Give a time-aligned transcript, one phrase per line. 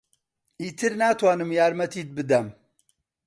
[0.61, 2.47] ئیتر ناتوانم یارمەتیت بدەم.